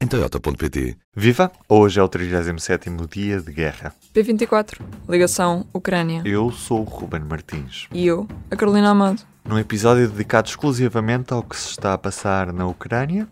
[0.00, 0.96] em toyota.pt.
[1.14, 1.50] Viva!
[1.68, 3.92] Hoje é o 37º dia de guerra.
[4.14, 6.22] P24, ligação Ucrânia.
[6.24, 7.88] Eu sou o Ruben Martins.
[7.92, 9.22] E eu, a Carolina Amado.
[9.44, 13.26] Num episódio dedicado exclusivamente ao que se está a passar na Ucrânia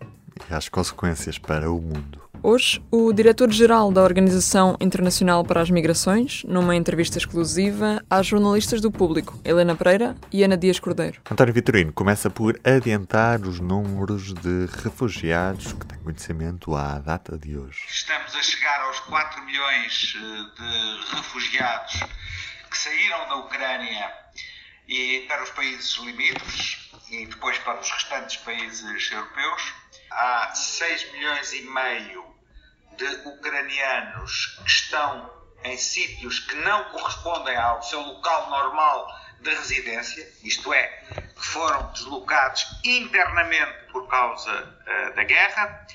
[0.50, 2.25] e às consequências para o mundo.
[2.48, 8.88] Hoje, o diretor-geral da Organização Internacional para as Migrações, numa entrevista exclusiva às jornalistas do
[8.88, 11.20] público, Helena Pereira e Ana Dias Cordeiro.
[11.28, 17.58] António Vitorino começa por adiantar os números de refugiados que tem conhecimento à data de
[17.58, 17.80] hoje.
[17.88, 21.98] Estamos a chegar aos 4 milhões eh, de refugiados
[22.70, 24.08] que saíram da Ucrânia
[24.86, 29.74] e para os países limítrofes e depois para os restantes países europeus.
[30.12, 32.35] Há 6 milhões e meio
[32.96, 35.30] de ucranianos que estão
[35.64, 39.08] em sítios que não correspondem ao seu local normal
[39.40, 40.86] de residência, isto é,
[41.34, 45.86] que foram deslocados internamente por causa uh, da guerra,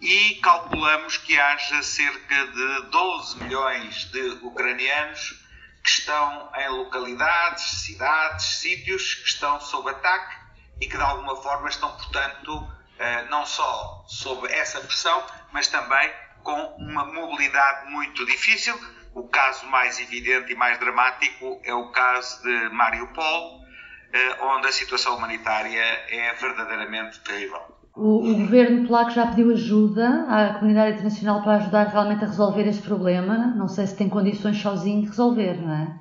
[0.00, 5.34] e calculamos que haja cerca de 12 milhões de ucranianos
[5.82, 10.36] que estão em localidades, cidades, sítios que estão sob ataque
[10.80, 16.12] e que de alguma forma estão, portanto, uh, não só sob essa pressão, mas também
[16.48, 18.74] com uma mobilidade muito difícil.
[19.14, 23.60] O caso mais evidente e mais dramático é o caso de Mariupol,
[24.14, 27.60] eh, onde a situação humanitária é verdadeiramente terrível.
[27.94, 32.66] O, o, governo polaco já pediu ajuda à comunidade internacional para ajudar realmente a resolver
[32.66, 33.54] este problema.
[33.54, 35.98] Não sei se tem condições sozinho de resolver, não é?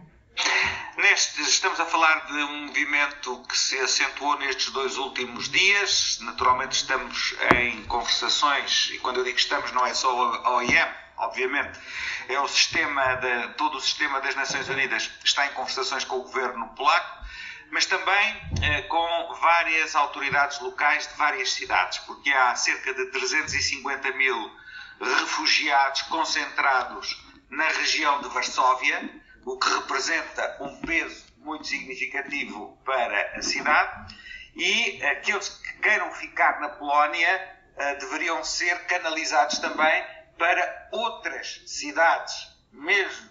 [0.98, 6.18] Neste, estamos a falar de um movimento que se acentuou nestes dois últimos dias.
[6.22, 10.10] Naturalmente, estamos em conversações, e quando eu digo estamos, não é só
[10.44, 10.74] a OIM,
[11.18, 11.80] obviamente,
[12.28, 16.24] é o sistema, de, todo o sistema das Nações Unidas está em conversações com o
[16.24, 17.26] governo polaco,
[17.70, 24.14] mas também eh, com várias autoridades locais de várias cidades, porque há cerca de 350
[24.14, 24.52] mil
[25.00, 33.42] refugiados concentrados na região de Varsóvia o que representa um peso muito significativo para a
[33.42, 34.14] cidade,
[34.54, 40.06] e aqueles que queiram ficar na Polónia uh, deveriam ser canalizados também
[40.38, 42.36] para outras cidades,
[42.74, 43.30] mesmo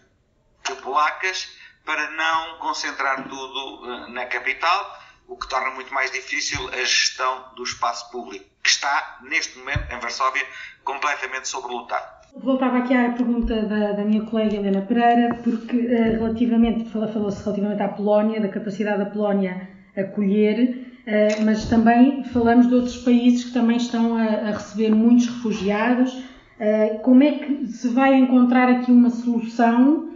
[0.65, 1.55] que polacas,
[1.85, 4.99] para não concentrar tudo uh, na capital,
[5.29, 9.93] o que torna muito mais difícil a gestão do espaço público, que está, neste momento,
[9.93, 10.49] em Varsóvia,
[10.83, 12.16] completamente sobrelotado.
[12.35, 17.83] Voltava aqui à pergunta da, da minha colega Helena Pereira, porque uh, relativamente, falou-se relativamente
[17.83, 23.53] à Polónia, da capacidade da Polónia acolher, uh, mas também falamos de outros países que
[23.53, 26.13] também estão a, a receber muitos refugiados.
[26.15, 30.11] Uh, como é que se vai encontrar aqui uma solução,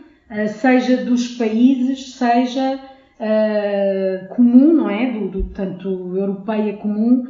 [0.60, 2.78] seja dos países, seja
[4.36, 5.10] comum, não é?
[5.10, 7.26] Do, do, tanto europeia comum,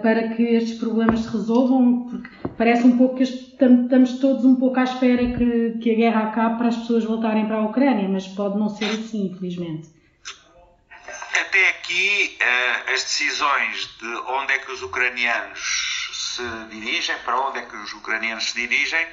[0.00, 2.06] para que estes problemas se resolvam?
[2.08, 6.24] Porque parece um pouco que estamos todos um pouco à espera que, que a guerra
[6.24, 9.88] acabe para as pessoas voltarem para a Ucrânia, mas pode não ser assim, infelizmente.
[11.40, 17.60] Até aqui, eh, as decisões de onde é que os ucranianos se dirigem, para onde
[17.60, 19.06] é que os ucranianos se dirigem,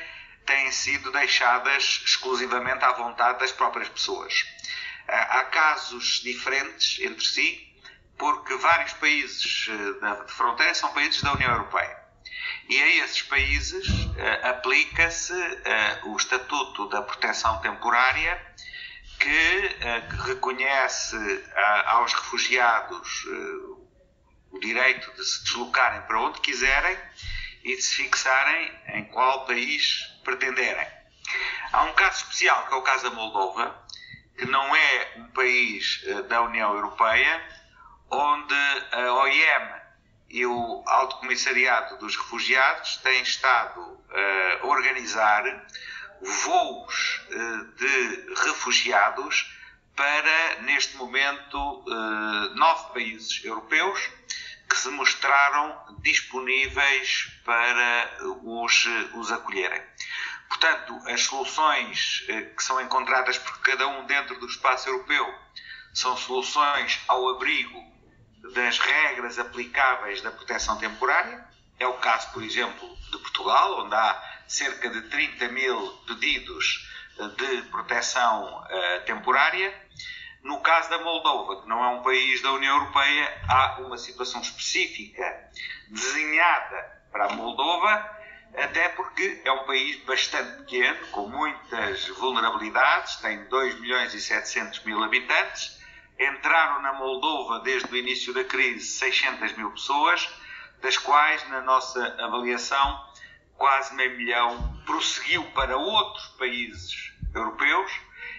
[0.45, 4.44] têm sido deixadas exclusivamente à vontade das próprias pessoas.
[5.07, 7.67] Eh, há casos diferentes entre si,
[8.17, 12.05] porque vários países eh, de fronteira são países da União Europeia.
[12.68, 18.41] E a esses países uh, aplica-se uh, o Estatuto da Proteção Temporária,
[19.19, 21.16] que, uh, que reconhece
[21.85, 23.25] aos refugiados
[24.51, 26.97] o direito de se deslocarem para onde quiserem
[27.63, 30.88] e de se fixarem em qual país pretenderem.
[31.72, 33.86] Há um caso especial, que é o caso da Moldova,
[34.38, 37.42] que não é um país da União Europeia,
[38.10, 38.56] onde
[38.92, 39.85] a OIM
[40.30, 45.44] e o Alto Comissariado dos Refugiados tem estado uh, a organizar
[46.22, 49.51] voos uh, de refugiados
[49.95, 54.10] para, neste momento, uh, nove países europeus
[54.69, 59.81] que se mostraram disponíveis para os, os acolherem.
[60.50, 62.25] Portanto, as soluções
[62.56, 65.33] que são encontradas por cada um dentro do espaço europeu
[65.94, 67.94] são soluções ao abrigo
[68.53, 71.44] das regras aplicáveis da proteção temporária.
[71.80, 76.88] É o caso, por exemplo, de Portugal, onde há cerca de 30 mil pedidos
[77.38, 79.74] de proteção uh, temporária.
[80.44, 84.42] No caso da Moldova, que não é um país da União Europeia, há uma situação
[84.42, 85.50] específica
[85.89, 88.15] desenhada para a Moldova,
[88.56, 94.83] até porque é um país bastante pequeno, com muitas vulnerabilidades, tem 2 milhões e 700
[94.83, 95.81] mil habitantes.
[96.19, 100.29] Entraram na Moldova desde o início da crise 600 mil pessoas,
[100.81, 103.06] das quais, na nossa avaliação,
[103.57, 107.91] quase meio milhão prosseguiu para outros países europeus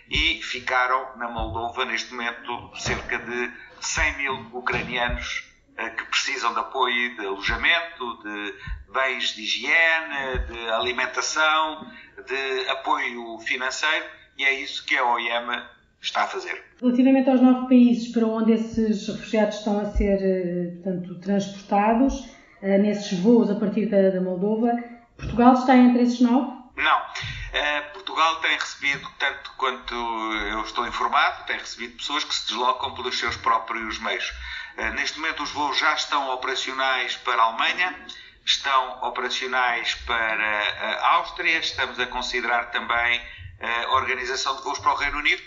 [0.08, 5.44] e ficaram na Moldova, neste momento, cerca de 100 mil ucranianos
[5.76, 8.54] eh, que precisam de apoio de alojamento, de
[8.92, 11.90] bens de higiene, de alimentação,
[12.26, 14.06] de apoio financeiro
[14.38, 15.66] e é isso que a OIM
[16.06, 16.64] está a fazer.
[16.80, 22.28] Relativamente aos nove países para onde esses refugiados estão a ser eh, portanto, transportados,
[22.62, 24.72] eh, nesses voos a partir da, da Moldova,
[25.16, 26.56] Portugal está entre esses nove?
[26.76, 26.98] Não.
[26.98, 32.94] Uh, Portugal tem recebido, tanto quanto eu estou informado, tem recebido pessoas que se deslocam
[32.94, 34.30] pelos seus próprios meios.
[34.76, 37.98] Uh, neste momento, os voos já estão operacionais para a Alemanha,
[38.44, 43.20] estão operacionais para a Áustria, estamos a considerar também
[43.58, 45.42] a organização de voos para o Reino Unido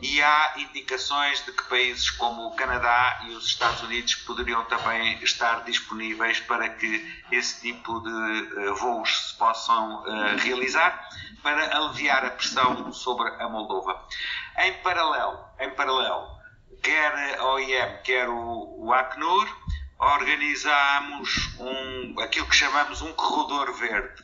[0.00, 5.22] e há indicações de que países como o Canadá e os Estados Unidos poderiam também
[5.22, 11.08] estar disponíveis para que esse tipo de uh, voos se possam uh, realizar
[11.42, 14.06] para aliviar a pressão sobre a Moldova.
[14.58, 16.38] Em paralelo, em paralelo
[16.82, 19.48] quer a OIM, quer o, o Acnur,
[19.98, 24.22] organizamos um, aquilo que chamamos um corredor verde,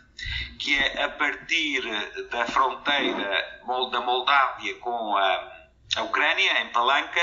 [0.59, 1.83] que é a partir
[2.31, 3.61] da fronteira
[3.91, 5.54] da Moldávia com a
[5.97, 7.21] a Ucrânia, em Palanca,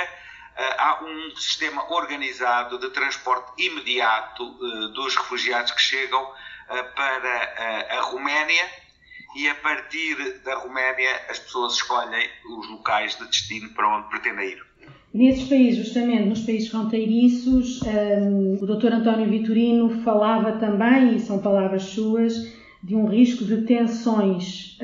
[0.58, 6.28] eh, há um sistema organizado de transporte imediato eh, dos refugiados que chegam
[6.70, 8.66] eh, para a Roménia
[9.36, 14.50] e a partir da Roménia as pessoas escolhem os locais de destino para onde pretendem
[14.50, 14.62] ir.
[15.14, 18.94] Nesses países, justamente nos países fronteiriços, um, o Dr.
[18.94, 22.34] António Vitorino falava também, e são palavras suas,
[22.82, 24.78] de um risco de tensões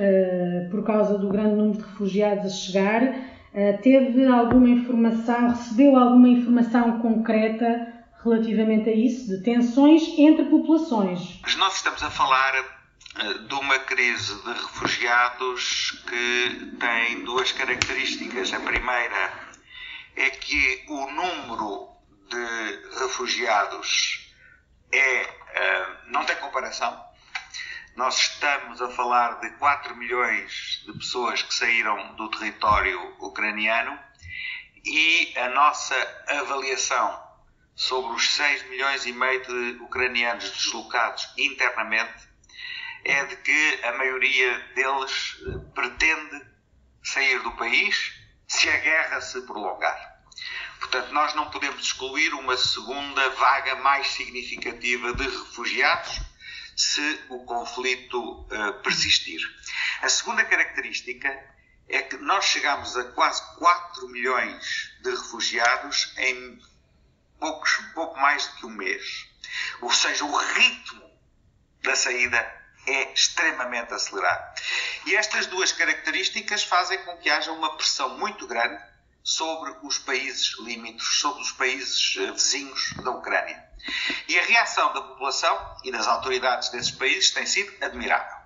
[0.70, 3.37] por causa do grande número de refugiados a chegar
[3.82, 7.94] teve alguma informação, recebeu alguma informação concreta
[8.24, 11.42] relativamente a isso, de tensões entre populações?
[11.58, 18.54] Nós estamos a falar eh, de uma crise de refugiados que tem duas características.
[18.54, 19.34] A primeira
[20.16, 21.90] é que o número
[22.30, 24.32] de refugiados
[24.92, 27.07] é, eh, não tem comparação
[27.98, 33.98] nós estamos a falar de 4 milhões de pessoas que saíram do território ucraniano
[34.86, 35.96] e a nossa
[36.28, 37.20] avaliação
[37.76, 42.30] sobre os 6 milhões e meio de ucranianos deslocados internamente
[43.04, 46.46] é de que a maioria deles eh, pretende
[47.04, 48.14] sair do país
[48.48, 50.22] se a guerra se prolongar.
[50.80, 56.37] Portanto, nós não podemos excluir uma segunda vaga mais significativa de refugiados
[56.78, 59.42] se o conflito uh, persistir.
[60.04, 61.28] A segunda característica
[61.90, 66.62] é que nós chegamos a quase 4 milhões de refugiados em
[67.40, 69.28] poucos, pouco mais do que um mês.
[69.82, 71.10] Ou seja, o ritmo
[71.82, 72.38] da saída
[72.86, 74.62] é extremamente acelerado.
[75.08, 78.82] E estas duas características fazem com que haja uma pressão muito grande
[79.24, 83.62] sobre os países limítrofes, sobre os países eh, vizinhos da Ucrânia.
[84.58, 88.38] Reação da população e das autoridades desses países tem sido admirável.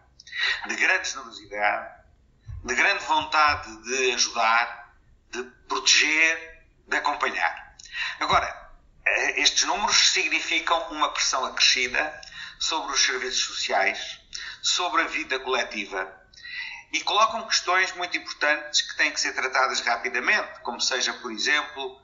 [0.68, 2.03] De grande generosidade,
[2.65, 4.94] de grande vontade de ajudar,
[5.30, 7.77] de proteger, de acompanhar.
[8.20, 8.72] Agora,
[9.06, 12.22] eh, estes números significam uma pressão acrescida
[12.60, 14.20] sobre os serviços sociais,
[14.62, 16.13] sobre a vida coletiva
[16.91, 22.01] e colocam questões muito importantes que têm que ser tratadas rapidamente, como seja, por exemplo,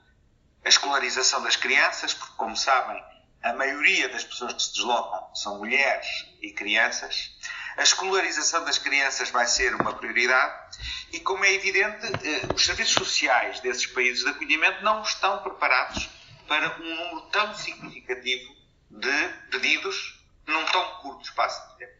[0.64, 3.04] a escolarização das crianças, porque, como sabem,
[3.48, 7.32] a maioria das pessoas que se deslocam são mulheres e crianças.
[7.76, 10.78] A escolarização das crianças vai ser uma prioridade
[11.12, 16.08] e, como é evidente, eh, os serviços sociais desses países de acolhimento não estão preparados
[16.46, 18.54] para um número tão significativo
[18.90, 21.98] de pedidos num tão curto espaço de tempo.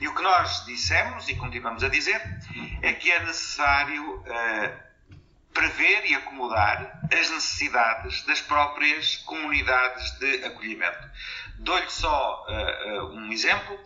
[0.00, 2.22] E o que nós dissemos e continuamos a dizer
[2.82, 4.87] é que é necessário uh,
[5.58, 11.10] prever e acomodar as necessidades das próprias comunidades de acolhimento.
[11.58, 13.76] Dou-lhe só uh, um exemplo.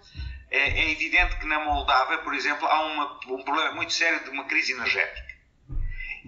[0.51, 4.29] É, é, evidente que na Moldávia, por exemplo, há uma, um problema muito sério de
[4.29, 5.33] uma crise energética.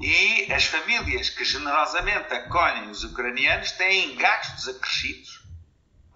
[0.01, 5.45] E as famílias que generosamente acolhem os ucranianos têm gastos acrescidos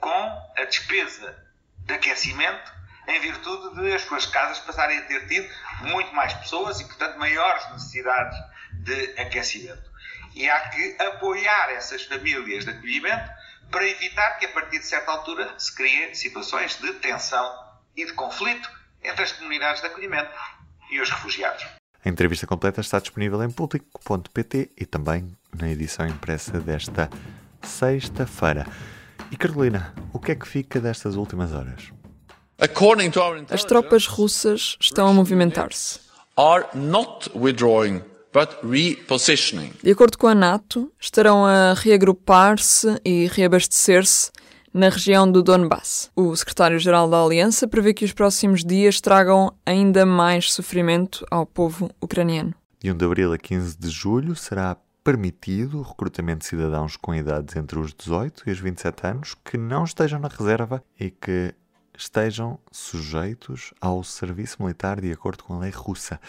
[0.01, 1.37] com a despesa
[1.81, 2.73] de aquecimento
[3.09, 5.49] em virtude de as suas casas passarem a ter tido
[5.83, 8.39] muito mais pessoas e, portanto, maiores necessidades
[8.89, 9.91] de aquecimento.
[10.35, 13.31] E há que apoiar essas famílias de acolhimento
[13.71, 17.47] para evitar que, a partir de certa altura, se criem situações de tensão
[17.97, 18.69] e de conflito
[19.03, 20.31] entre as comunidades de acolhimento
[20.91, 21.65] e os refugiados.
[22.05, 27.11] A entrevista completa está disponível em público.pt e também na edição impressa desta
[27.63, 28.67] sexta-feira.
[29.31, 31.93] E Carolina, o que é que fica destas últimas horas?
[33.51, 36.01] As tropas russas estão a movimentar-se.
[39.83, 44.31] De acordo com a NATO, estarão a reagrupar-se e reabastecer-se
[44.73, 46.11] na região do Donbass.
[46.15, 51.91] O secretário-geral da Aliança prevê que os próximos dias tragam ainda mais sofrimento ao povo
[52.01, 52.55] ucraniano.
[52.81, 57.15] De 1 de abril a 15 de julho será permitido o recrutamento de cidadãos com
[57.15, 61.55] idades entre os 18 e os 27 anos que não estejam na reserva e que
[61.99, 66.21] estejam sujeitos ao serviço militar de acordo com a lei russa.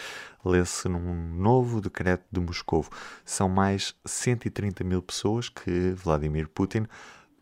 [0.44, 2.84] Lê-se num novo decreto de Moscou.
[3.24, 6.86] São mais 130 mil pessoas que Vladimir Putin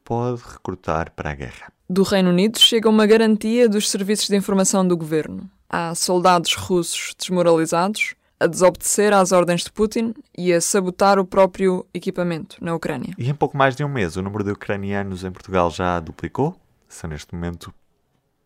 [0.05, 1.73] pode recrutar para a guerra.
[1.89, 5.51] Do Reino Unido chega uma garantia dos serviços de informação do governo.
[5.69, 11.85] Há soldados russos desmoralizados a desobedecer às ordens de Putin e a sabotar o próprio
[11.93, 13.15] equipamento na Ucrânia.
[13.19, 16.55] E em pouco mais de um mês, o número de ucranianos em Portugal já duplicou.
[16.89, 17.75] São neste momento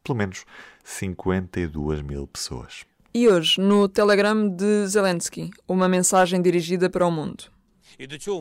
[0.02, 0.44] pelo menos
[0.84, 2.84] 52 mil pessoas.
[3.14, 7.44] E hoje, no Telegram de Zelensky, uma mensagem dirigida para o mundo.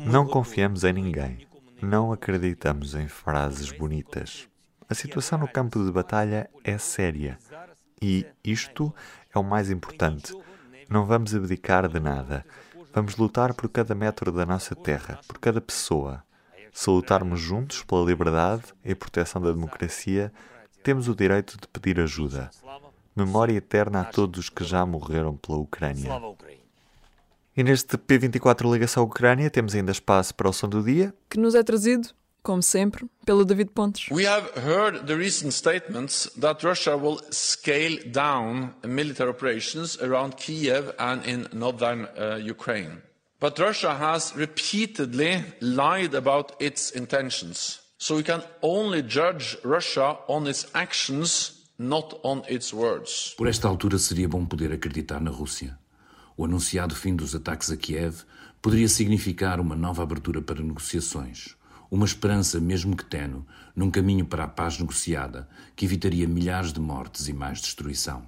[0.05, 1.45] Não confiamos em ninguém.
[1.81, 4.47] Não acreditamos em frases bonitas.
[4.89, 7.37] A situação no campo de batalha é séria.
[8.01, 8.93] E isto
[9.33, 10.33] é o mais importante.
[10.89, 12.45] Não vamos abdicar de nada.
[12.93, 16.23] Vamos lutar por cada metro da nossa terra, por cada pessoa.
[16.73, 20.31] Se lutarmos juntos pela liberdade e proteção da democracia,
[20.81, 22.49] temos o direito de pedir ajuda.
[23.15, 26.11] Memória eterna a todos os que já morreram pela Ucrânia.
[27.55, 31.13] E neste P24 Ligação Ucrânia temos ainda espaço para o som do dia.
[31.29, 32.09] Que nos é trazido,
[32.41, 34.09] como sempre, pelo David Pontes.
[34.09, 40.93] We have heard the recent statements that Russia will scale down military operations around Kiev
[40.97, 43.01] and in northern uh, Ukraine.
[43.41, 47.80] But Russia has repeatedly lied about its intentions.
[48.01, 53.35] So we can only judge Russia on its actions, not on its words.
[53.37, 55.77] Por esta altura seria bom poder acreditar na Rússia.
[56.35, 58.23] O anunciado fim dos ataques a Kiev
[58.59, 61.55] poderia significar uma nova abertura para negociações,
[61.91, 66.79] uma esperança, mesmo que tenue, num caminho para a paz negociada que evitaria milhares de
[66.79, 68.25] mortes e mais destruição.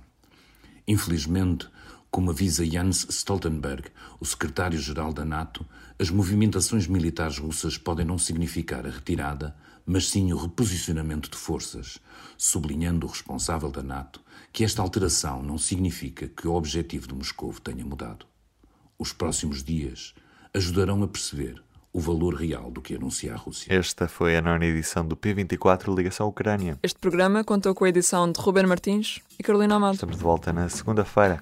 [0.87, 1.67] Infelizmente,
[2.13, 3.89] como avisa Jens Stoltenberg,
[4.19, 5.65] o secretário-geral da NATO,
[5.97, 11.97] as movimentações militares russas podem não significar a retirada, mas sim o reposicionamento de forças,
[12.37, 17.51] sublinhando o responsável da NATO que esta alteração não significa que o objetivo de Moscou
[17.53, 18.27] tenha mudado.
[18.99, 20.13] Os próximos dias
[20.53, 23.73] ajudarão a perceber o valor real do que anuncia a Rússia.
[23.73, 26.77] Esta foi a nona edição do P24 Ligação Ucrânia.
[26.83, 29.95] Este programa contou com a edição de Ruben Martins e Carolina Amado.
[29.95, 31.41] Estamos de volta na segunda-feira.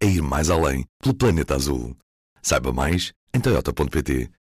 [0.00, 1.96] é ir mais além pelo planeta azul.
[2.42, 4.30] Saiba mais em toyota.pt